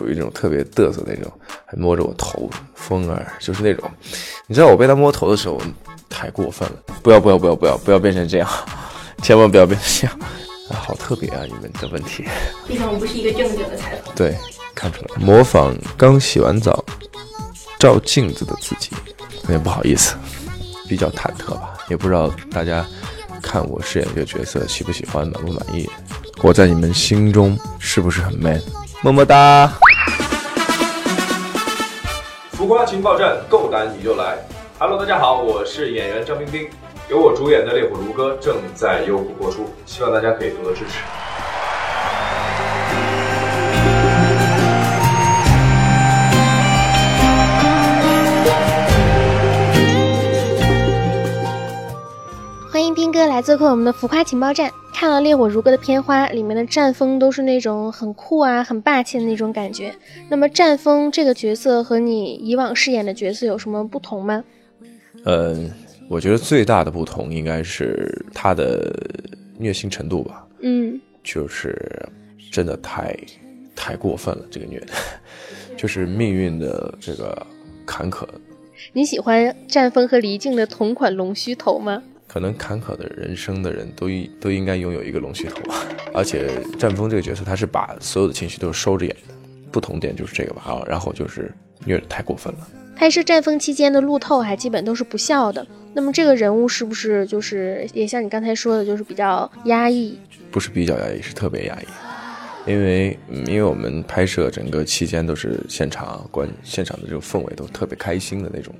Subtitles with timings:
[0.00, 1.30] 属于那种特别嘚瑟那种，
[1.66, 3.90] 还摸着我头，风儿就是那种，
[4.46, 5.60] 你知道我被他摸头的时候
[6.08, 8.48] 太过分了，不要不要不要不要不要变成这样，
[9.22, 10.18] 千万不要变成这样，
[10.70, 12.24] 啊，好特别啊，你们的问题。
[12.66, 14.14] 毕竟我们不是一个正经的采访。
[14.14, 14.34] 对，
[14.74, 16.82] 看出来模仿刚洗完澡
[17.78, 18.92] 照镜子的自己，
[19.42, 20.14] 有点不好意思，
[20.88, 22.86] 比较忐忑吧，也不知道大家
[23.42, 25.86] 看我饰演这个角色喜不喜欢，满不满意，
[26.42, 28.58] 我在你们心中是不是很 man？
[29.02, 29.70] 么么哒。
[32.60, 34.36] 浮夸情报站，够胆你就来
[34.78, 36.68] ！Hello，大家好，我是演员张冰冰，
[37.08, 41.02] 由我主演的《烈火如歌》正在优酷播出，希望大家可以多多支持。
[52.70, 54.70] 欢迎斌哥来做客我们的浮夸情报站。
[55.00, 59.90] 看了《烈火如歌》的片花，里面的战风都是那种很酷啊、很霸气的那种感觉。
[60.28, 64.44] 那么战风这个角色和你以往饰演的角色有什么不同吗？
[65.24, 65.70] 嗯，
[66.06, 68.94] 我觉得最大的不同应该是他的
[69.56, 70.46] 虐心程度吧。
[70.60, 71.74] 嗯，就是
[72.52, 73.16] 真的太
[73.74, 74.92] 太过分了，这个虐的，
[75.78, 77.46] 就是命运的这个
[77.86, 78.28] 坎坷。
[78.92, 82.02] 你喜欢战风和黎静的同款龙须头吗？
[82.32, 85.74] 可能坎坷的人生的人都应都应该拥有一个龙须头吧。
[86.14, 89.34] 而且战风这个角色，他是把所有的情绪都是收着演的，
[89.72, 90.62] 不同点就是这个吧。
[90.64, 91.52] 啊，然后就是
[91.84, 92.68] 虐的太过分了。
[92.94, 95.66] 拍摄战风期间的路透还基本都是不笑的。
[95.92, 100.16] 那么这个人物是不是就是也像你刚才说的，就是比较压抑？
[100.52, 101.86] 不是比较压抑，是特别压抑。
[102.70, 108.72] 因为嗯，因为我们拍摄整个期间都是现场观现场的这种氛围都特别开心的那种。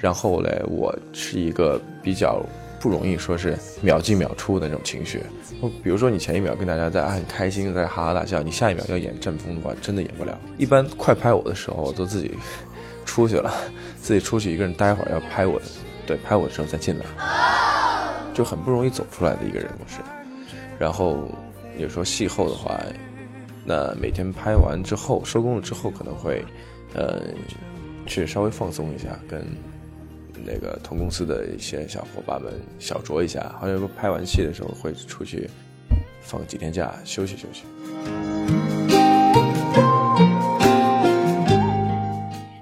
[0.00, 2.44] 然后嘞，我是一个比较。
[2.82, 5.22] 不容易说是秒进秒出的那种情绪，
[5.84, 10.36] 比如说你前一秒跟大家在很开心在哈哈大笑，你下一秒要演阵风的话，真的演不了。
[10.58, 12.32] 一般快拍我的时候，我都自己
[13.06, 13.54] 出去了，
[14.02, 15.62] 自己出去一个人待会儿，要拍我，
[16.04, 17.04] 对，拍我的时候再进来，
[18.34, 20.00] 就很不容易走出来的一个人我是。
[20.76, 21.30] 然后
[21.78, 22.80] 有时候戏后的话，
[23.64, 26.44] 那每天拍完之后收工了之后，可能会
[26.94, 27.22] 呃
[28.06, 29.46] 去稍微放松一下，跟。
[30.44, 35.48] 那个同公司的一些小伙伴们小酌一下，好像说拍完戏的时候会出去
[36.20, 37.62] 放几天假休息休息。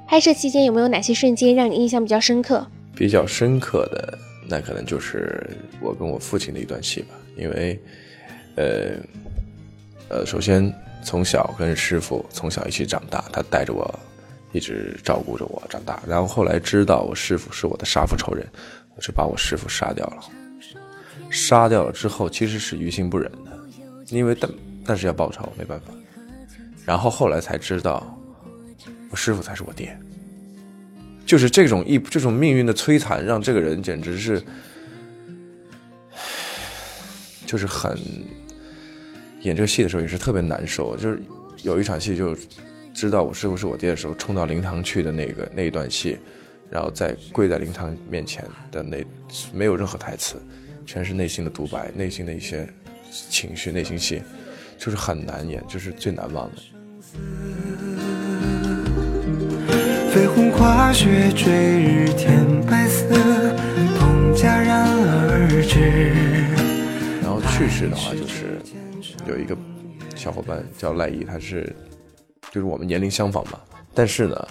[0.07, 2.67] 拍摄期间有没有哪些瞬间让你印象比较深刻？
[2.95, 5.49] 比较深刻的那可能就是
[5.81, 7.81] 我跟我父亲的一段戏吧，因为
[8.57, 8.91] 呃
[10.09, 10.71] 呃，首先
[11.03, 13.99] 从小跟师傅从小一起长大，他带着我。
[14.53, 18.45] 一直照顾着我长大，然后后来知道我师傅是我的杀父仇人，
[18.97, 20.25] 我就把我师傅杀掉了。
[21.31, 23.57] 杀掉了之后，其实是于心不忍的，
[24.09, 24.51] 因为但
[24.85, 25.87] 但是要报仇，没办法。
[26.85, 28.19] 然后后来才知道，
[29.11, 29.97] 我师傅才是我爹。
[31.25, 34.43] 就是这种一这种命运的摧残，让这个人简直是，
[37.47, 37.97] 就是很
[39.43, 40.97] 演这个戏的时候也是特别难受。
[40.97, 41.23] 就是
[41.63, 42.37] 有一场戏就。
[42.93, 46.19] 知道我师傅是我爹的时候，冲到灵堂去的那个那一段戏，
[46.69, 49.05] 然后再跪在灵堂面前的那，
[49.55, 50.37] 没有任何台词，
[50.85, 52.69] 全是内心的独白，内心的一些
[53.11, 54.23] 情绪，内心戏，
[54.77, 56.57] 就是很难演，就是最难忘的。
[60.13, 63.07] 飞鸿花雪追日天白色，
[63.99, 65.79] 蓬戛然而止。
[67.23, 68.59] 然后去世的话，就是
[69.27, 69.57] 有一个
[70.17, 71.75] 小伙伴叫赖毅，他是。
[72.51, 73.59] 就是我们年龄相仿嘛，
[73.95, 74.49] 但是呢，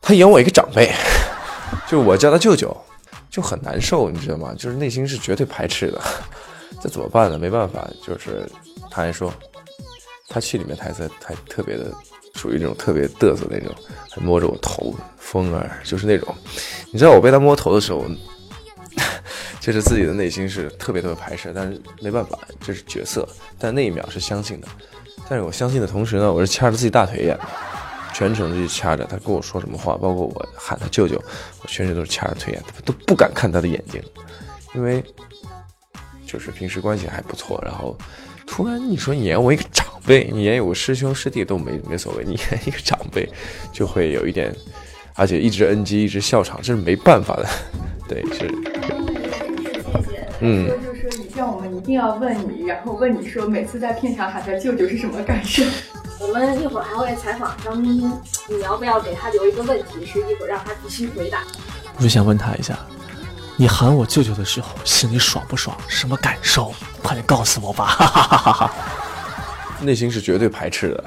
[0.00, 0.92] 他演我一个长辈，
[1.88, 2.74] 就我叫他舅舅，
[3.30, 4.54] 就很难受，你知道吗？
[4.58, 6.00] 就是内心是绝对排斥的，
[6.80, 7.38] 这怎么办呢？
[7.38, 8.48] 没办法，就是
[8.90, 9.32] 他还说，
[10.28, 11.92] 他戏里面台词还特别的，
[12.36, 13.74] 属于那种特别嘚瑟那种，
[14.10, 16.34] 还摸着我头，风儿就是那种，
[16.90, 18.04] 你知道我被他摸头的时候，
[19.60, 23.28] 就是自己的内心是特别特别排斥，但是没办法，这是角色，
[23.58, 24.68] 但那一秒是相信的。
[25.28, 27.40] 但是我相信的同时呢，我是掐着自己大腿演的，
[28.12, 31.16] 全程就掐着他跟我说什么话，包括我喊他舅舅，
[31.62, 34.02] 我全程都是掐着腿演，都不敢看他的眼睛，
[34.74, 35.02] 因为
[36.26, 37.62] 就是平时关系还不错。
[37.64, 37.96] 然后
[38.46, 43.28] 突然你说你演我一个长辈，你演有个师兄师弟都没没所谓，你演一个长辈
[43.72, 44.54] 就会有一点，
[45.14, 47.46] 而且一直 NG 一直笑场，这是没办法的。
[48.06, 48.50] 对，是。
[50.40, 50.70] 嗯。
[51.36, 55.64] 让我们一定要问你，然后问你说，每次在片场喊他舅舅是什么感受？
[56.20, 58.12] 我们一会儿还会采访张彬彬，
[58.48, 61.40] 你要不要给他留一个问题，是一会儿让他必须回答？
[61.96, 62.78] 我就想问他一下，
[63.56, 65.76] 你喊我舅舅的时候，心里爽不爽？
[65.88, 66.72] 什么感受？
[67.02, 67.84] 快点告诉我吧！
[67.84, 68.74] 哈哈哈哈哈！
[69.80, 71.04] 内心是绝对排斥的，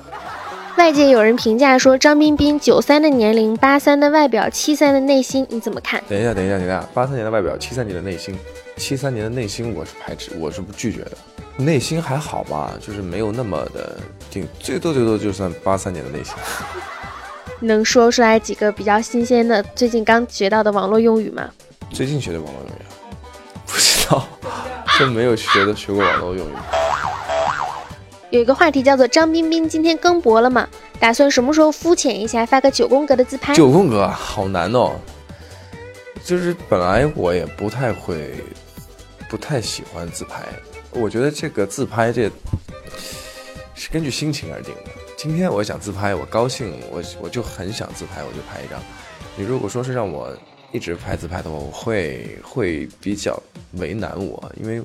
[0.78, 6.04] 外界有人评价说，张彬彬九三的年龄，八三的外表，七三的内心，你怎么看？
[6.10, 8.38] 等一下，等一下，等一下，八三年的外表，七三年的内心，
[8.78, 11.18] 七三年的内心我是排斥，我是不拒绝的。
[11.58, 13.98] 内心还好吧，就是没有那么的
[14.30, 16.34] 顶，最多最多就算八三年的内心。
[17.60, 21.50] 能说出来几个比较新鲜的、最近刚学到的网络用语吗？
[21.90, 22.82] 最近学的网络用语，
[23.66, 24.28] 不知道，
[25.00, 26.54] 真没有学的学过网络用语。
[28.30, 30.68] 有一个话题叫做张彬彬今天更博了吗？
[31.00, 33.56] 打算什么时候肤浅一下，发个九宫格的自拍？
[33.56, 34.92] 九宫格好难哦，
[36.24, 38.36] 就是本来我也不太会，
[39.30, 40.44] 不太喜欢自拍。
[40.92, 42.32] 我觉得这个自拍这
[43.76, 44.92] 是根据心情而定的。
[45.18, 48.82] 今天我想自拍，我高兴，我我就很想自拍，我就拍一张。
[49.36, 50.36] 你如果说是让我
[50.72, 53.42] 一直拍自拍的话，我会会比较
[53.74, 54.82] 为难我，因为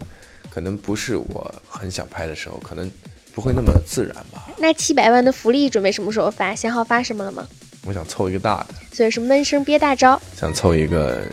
[0.51, 2.91] 可能不是我很想拍的时候，可能
[3.35, 4.49] 不会那么自然吧。
[4.59, 6.55] 那七百万的福利准备什么时候发？
[6.55, 7.47] 想好发什么了吗？
[7.85, 10.21] 我想凑一个大的，所以是闷声憋大招。
[10.37, 11.27] 想凑一个，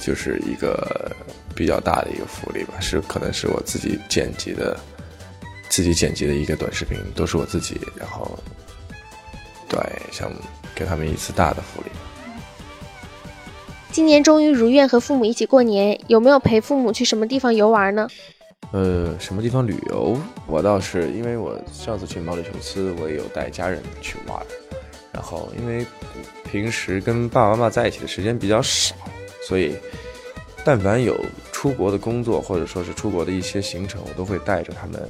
[0.00, 1.14] 就是一个
[1.54, 4.78] 比较大的一个福利吧，是可能是我自己剪辑的，
[5.68, 8.38] 自己剪辑的一个短视频，都是我自己，然后
[9.68, 9.78] 对，
[10.10, 10.32] 想
[10.74, 11.90] 给他们一次大的福利。
[13.90, 18.08] 今年终于如愿和父母一起过年，有没有陪父母去什么地方游玩呢？
[18.72, 20.18] 呃，什么地方旅游？
[20.48, 24.36] 我倒是因为我上次去毛里求斯，我也有带家人去玩。
[25.12, 25.86] 然后因为
[26.42, 28.96] 平时跟爸爸妈妈在一起的时间比较少，
[29.46, 29.76] 所以
[30.64, 31.14] 但凡有
[31.52, 35.06] 出国的工作或者说是出国的一些行程，我都会带着他们，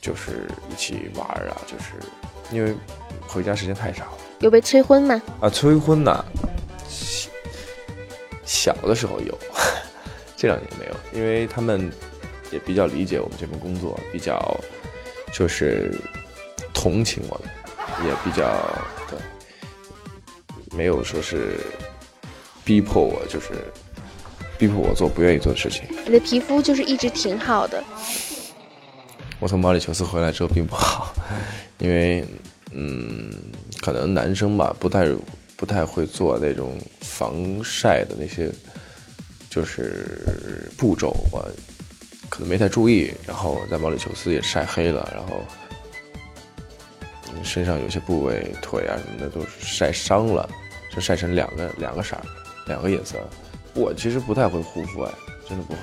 [0.00, 1.56] 就是一起玩啊。
[1.66, 1.94] 就是
[2.50, 2.74] 因为
[3.26, 4.18] 回家时间太少了。
[4.40, 5.20] 有被催婚吗？
[5.40, 6.24] 啊，催婚呐、
[8.44, 9.36] 小的时候有，
[10.36, 11.90] 这两年没有，因为他们
[12.52, 14.38] 也比较理解我们这份工作，比较
[15.32, 15.98] 就是
[16.72, 18.48] 同情我们，也比较
[19.08, 19.18] 对，
[20.76, 21.58] 没有说是
[22.64, 23.48] 逼迫我，就是
[24.58, 25.84] 逼迫我做不愿意做的事情。
[26.04, 27.82] 你的皮肤就是一直挺好的，
[29.38, 31.14] 我从毛里求斯回来之后并不好，
[31.78, 32.24] 因为
[32.72, 33.32] 嗯，
[33.80, 35.06] 可能男生吧不太
[35.56, 38.50] 不太会做那种防晒的那些
[39.48, 41.44] 就是步骤，吧
[42.28, 45.40] 可能没太注意，然后在毛里求斯也晒黑了，然后
[47.32, 50.48] 嗯身上有些部位腿啊什么的都晒伤了，
[50.92, 52.22] 就晒成两个两个色儿，
[52.66, 53.16] 两个颜色。
[53.78, 55.12] 我其实不太会护肤哎，
[55.48, 55.78] 真的不会。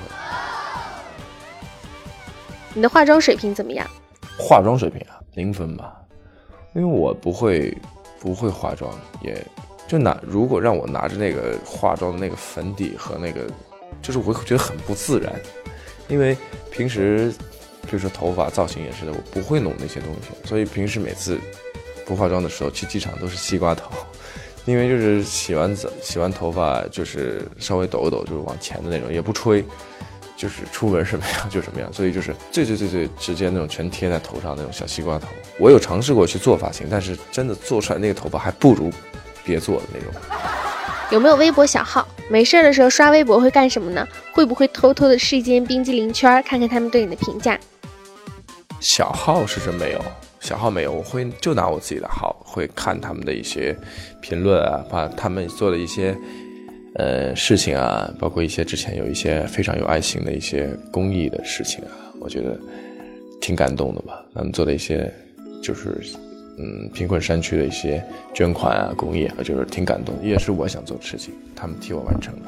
[2.73, 3.87] 你的化妆水平怎么样？
[4.37, 5.95] 化妆水平啊，零分吧，
[6.73, 7.75] 因为我不会
[8.19, 9.41] 不会化妆，也
[9.87, 13.47] 就拿如果让我拿着那个化妆的那个粉底和那个，
[14.01, 15.33] 就是我会觉得很不自然，
[16.09, 16.37] 因为
[16.69, 17.33] 平时
[17.83, 21.39] 比如说头发造型也是的，我不会弄那些东西，所以平时每次
[22.05, 23.89] 不化妆的时候去机场都是西瓜头，
[24.65, 29.63] 因为就是洗完澡洗完头发就是稍微抖一抖就是往前的那种，也不吹。
[30.37, 35.29] 就是出门什么样就什么样，所以就是最最最最直接那种全贴在头上那种小西瓜头。
[35.57, 38.91] 我有尝试过去做发型，但是真的做出来那个头发还不如
[39.45, 40.11] 别做的那种。
[41.09, 42.05] 有没有微博小号？
[42.29, 44.05] 没事儿的时候刷微博会干什么呢？
[44.33, 47.57] 会不会偷偷的试一间冰激凌圈儿，看看他们对你的评价？
[48.81, 50.03] 小号是真没有，
[50.45, 53.75] 小号没有，我会就拿我自己的号，会看他们的一些
[54.21, 56.15] 评论啊，把他们做的一些。
[56.97, 61.91] 呃，事情啊，包括一些之前有一些非常有爱心的一些公益的事情啊，
[62.21, 62.57] 我觉得
[63.41, 64.23] 挺感动的吧。
[64.33, 65.13] 他们做的一些
[65.61, 66.01] 就是
[66.57, 68.01] 嗯贫困山区的一些
[68.33, 72.43] 捐款啊、公益啊，就是挺感动，也是我想做的事情，他们替我完成了。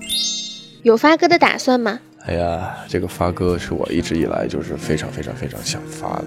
[0.84, 2.00] 有发歌的打算吗？
[2.26, 6.24] 哎呀，这个发歌是我一直以来就是非常非常非常想发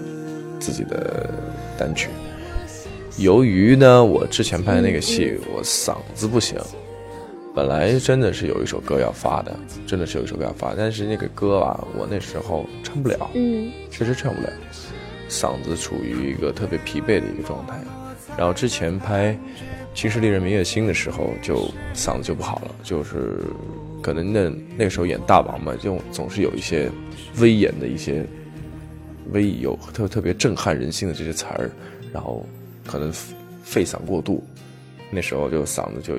[0.61, 1.29] 自己的
[1.77, 2.07] 单曲。
[3.17, 6.57] 由于呢，我之前拍的那个戏，我嗓子不行。
[7.53, 9.53] 本来真的是有一首歌要发的，
[9.85, 14.49] 真的是有一首歌要发，但是那个歌啊，我那时候唱不了，嗯，确实唱不了，
[15.29, 17.77] 嗓子处于一个特别疲惫的一个状态。
[18.37, 19.33] 然后之前拍
[19.93, 23.39] 《秦时丽人明月心》的时候，就嗓子就不好了，就是
[24.01, 26.89] 可能那那个时候演大王嘛，就总是有一些
[27.39, 28.25] 威严的一些
[29.31, 31.69] 威有特特别震撼人心的这些词儿，
[32.11, 32.45] 然后
[32.85, 33.11] 可能
[33.63, 34.43] 费嗓过度。
[35.11, 36.15] 那时候就嗓子就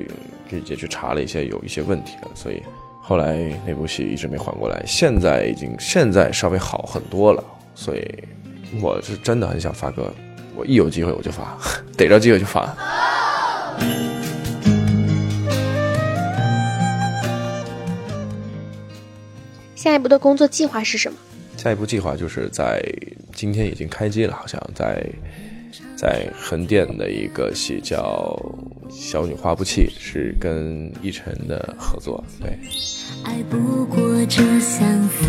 [0.49, 2.63] 直接去查了一些有一些问题了，所以
[3.01, 4.83] 后来那部戏一直没缓过来。
[4.87, 7.43] 现在已经现在稍微好很多了，
[7.75, 8.07] 所以
[8.83, 10.13] 我是真的很想发歌，
[10.55, 11.59] 我一有机会我就发，
[11.97, 12.77] 逮着机会就发。
[19.75, 21.19] 下一步的工作计划是什么？
[21.62, 22.83] 下一步计划就是在
[23.33, 25.00] 今天已经开机了，好像在。
[25.97, 28.37] 在横店的一个戏叫
[28.90, 32.23] 《小女花不弃》，是跟奕晨的合作。
[32.40, 32.59] 对，
[33.23, 35.25] 爱不过这相思。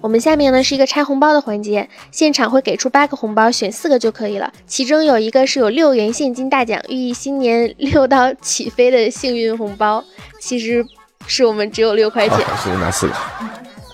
[0.00, 4.52] 我们下面呢是一个拆红包的环节，现场会给出八个红包，选四个就可以了。
[4.68, 10.04] 其中有一个是有六元现金大奖，寓意新年六刀起飞的幸运红包。
[10.40, 10.86] 其实
[11.28, 12.38] 是我们只有六块钱。
[12.46, 13.14] 好，随便拿四个，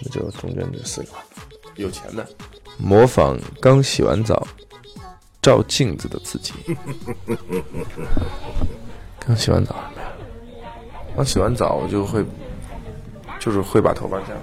[0.02, 1.24] 那就中间这四个吧。
[1.76, 2.26] 有钱的，
[2.76, 4.46] 模仿刚洗完澡
[5.40, 6.52] 照镜子的自己。
[9.18, 10.08] 刚洗完澡什么呀？
[11.16, 12.24] 刚洗完澡我就会，
[13.40, 14.42] 就是会把头发这样。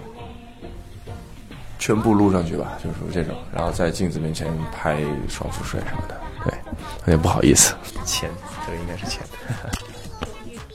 [1.77, 6.53] 全部撸上去吧，就是属于这种，然后在镜子面前拍爽肤水什么的，对，
[7.01, 7.73] 有点不好意思。
[8.05, 8.29] 钱，
[8.65, 9.21] 这个应该是钱。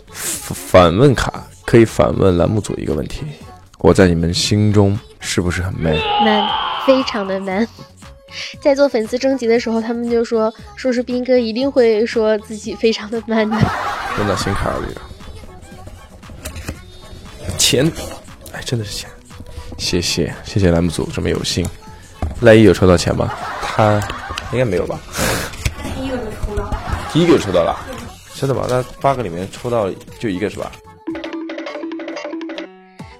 [0.11, 1.45] 反问卡
[1.75, 3.25] 可以反问栏目组一个问题：
[3.81, 6.49] 我在你们心中是不是很 man？man，
[6.87, 7.67] 非常的 man。
[8.63, 13.57] 在做粉丝征集的时候，他们就说，说是斌哥一定会说自己非常的 man 的。
[14.17, 15.03] 扔到心坎里了。
[17.59, 17.91] 钱，
[18.53, 19.11] 哎，真的是钱。
[19.77, 21.67] 谢谢谢谢栏目组这么有心，
[22.43, 23.35] 赖一有抽到钱吗？
[23.61, 24.01] 他
[24.53, 25.01] 应该没有吧？
[25.83, 26.71] 第一个就抽到，
[27.13, 27.77] 第一个就抽到了，
[28.37, 28.65] 真的吗？
[28.71, 29.91] 那八个里面抽到
[30.21, 30.71] 就一个是吧？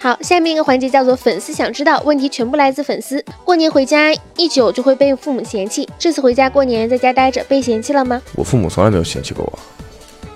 [0.05, 3.25] 好，下面一个环节叫做粉丝想知道，问题全部来自粉丝。
[3.43, 8.21] 过年回家一久就会被父母嫌弃，这次回家过年在家待着被嫌弃了吗？
[8.35, 9.59] 我父母从来没有嫌弃过我，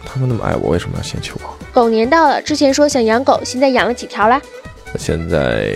[0.07, 1.41] 他们那么爱我，为什么要嫌弃我？
[1.71, 4.41] 狗年到了，之前说想养狗，现在养了几条啦？
[4.95, 5.71] 我现在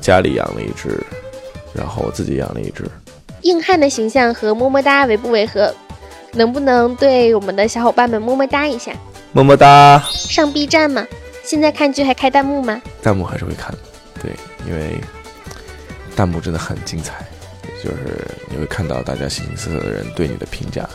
[0.00, 0.96] 家里养了一只，
[1.74, 2.84] 然后我自己养了一只。
[3.42, 5.74] 硬汉的形象和么么哒违不违和？
[6.34, 8.92] 能不能对我们的小伙伴们么么哒一下？
[9.32, 10.00] 么么哒！
[10.14, 11.04] 上 B 站吗？
[11.42, 12.80] 现在看剧还开弹幕吗？
[13.02, 13.74] 弹幕还是会看，
[14.22, 14.32] 对，
[14.66, 15.00] 因为
[16.14, 17.26] 弹幕真的很精彩，
[17.82, 20.88] 就是你会看到大家形形色色的人对你的评价，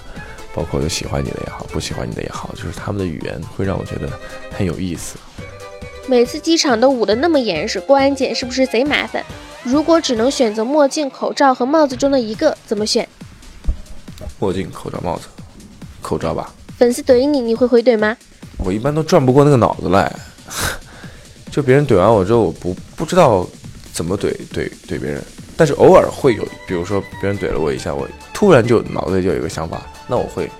[0.54, 4.08] 包括有喜欢你的也好，不喜欢你的也好，就是他们的语言会让我觉得
[4.52, 5.18] 很有意思。
[6.08, 9.24] 每次机场都捂得那么严实，过安检是不是贼麻烦？
[9.64, 13.10] 如果只能选择墨镜、口罩和帽子中的一个，怎么选？
[14.38, 15.26] 墨镜、口罩、帽子，
[16.04, 16.54] 口罩吧。
[16.78, 18.16] 粉丝怼你，你会回怼吗？
[18.58, 20.14] 我一般都转不过那个脑子来，
[21.56, 23.48] 就别人怼完我之后，我不不知道
[23.94, 25.24] 怎么怼怼怼别人，
[25.56, 30.52] 但是偶尔会有，比如说别人怼了我一下，我突然就脑子里就有一个想法，那我会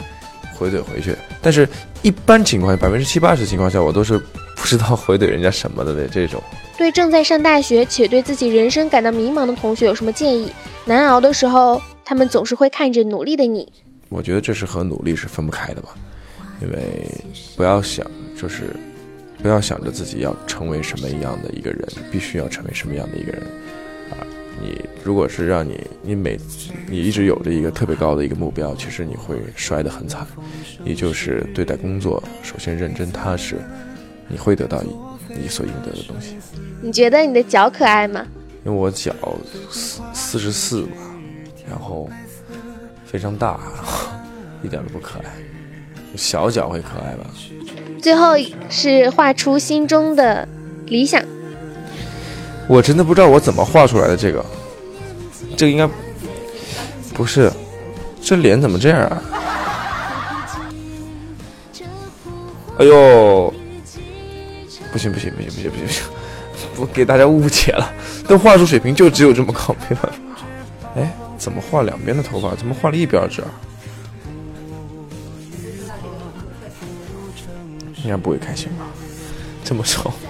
[0.54, 1.14] 回怼回去。
[1.42, 1.68] 但是
[2.02, 4.22] 一般情况下，百分之七八十情况下，我都是。
[4.58, 6.42] 不知道回怼人家什么的那这种。
[6.76, 10.52] 对正在上大学且对自己人生感到迷茫的同学有什么建议？
[10.86, 13.72] 难熬的时候，他们总是会看着努力的你。
[14.10, 15.90] 我觉得这是和努力是分不开的吧，
[16.64, 17.08] 因为
[17.56, 18.76] 不要想就是
[19.46, 23.44] 不要想着自己要成为什么样的一个人，必须要成为什么样的一个人
[24.10, 24.26] 啊！
[24.60, 26.36] 你如果是让你你每
[26.88, 30.26] 你一直有着一个特别高的一个目标，其实你会摔得很惨。
[30.84, 33.58] 你就是对待工作，首先认真踏实。
[34.28, 36.38] 你会得到你所应得的东西。
[36.82, 38.26] 你觉得你的脚可爱吗？
[38.66, 39.14] 因为我脚
[39.70, 40.98] 四四十四吧，
[41.70, 42.10] 然后
[43.06, 43.60] 非常大，
[44.66, 45.26] 一点都不可爱。
[46.16, 47.26] 小脚会可爱吧？
[48.02, 48.36] 最后
[48.70, 50.48] 是画出心中的
[50.86, 51.22] 理想。
[52.68, 54.46] 我真的不知道我怎么画出来的这个，
[55.56, 55.88] 这个应该
[57.14, 57.52] 不是，
[58.22, 59.22] 这脸怎么这样啊？
[62.78, 63.54] 哎呦！
[64.92, 66.04] 不行不行不行不行不行不行！
[66.78, 67.92] 我给大家误解了，
[68.28, 70.20] 但画术水平就只有这么高，没办法。
[70.96, 72.54] 哎，怎么画两边的头发？
[72.56, 73.44] 怎么画了一边这
[78.06, 78.86] 应该不会开心吧？
[79.64, 80.14] 这么丑！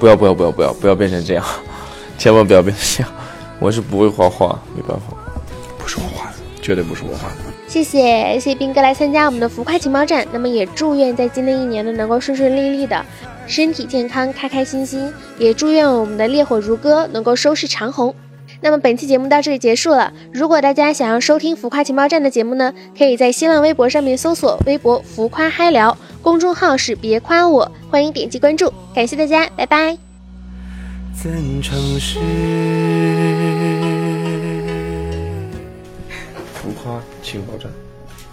[0.00, 1.44] 不要不要不要不要不要变成这样！
[2.16, 3.12] 千万不要变成这样！
[3.60, 5.14] 我是不会画画，没办法，
[5.78, 7.36] 不是我画的，绝对不是我画的。
[7.68, 8.00] 谢谢
[8.34, 13.04] 谢谢斌哥来参加我们的浮夸情报站，那么也祝愿在新的一年呢能够顺顺利利的，
[13.46, 18.14] 身体健康，开开心心，也祝愿我们的烈火如歌能够收视长虹。
[18.60, 29.98] 那么本期节目到这里结束了，如果大家想要收听浮夸情报站的节目呢，可以在新浪微博上面搜索微博浮夸嗨聊，公众号是别夸我，欢迎点击关注，感谢大家，拜拜。
[36.54, 37.70] 浮夸情报站，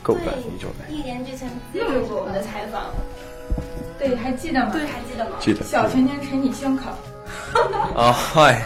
[0.02, 0.90] 够胆你就来。
[0.90, 2.94] 一年之前又有过我们的采访，
[4.00, 4.70] 对，还记得吗？
[4.72, 5.32] 对，还记得吗？
[5.40, 5.64] 记得。
[5.64, 6.92] 小甜甜捶你胸口。
[7.96, 8.62] 啊 嗨。